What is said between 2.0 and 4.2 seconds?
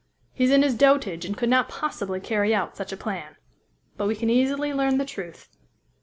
carry out such a plan. But we